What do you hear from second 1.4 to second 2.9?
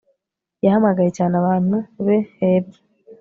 abantu be hepfo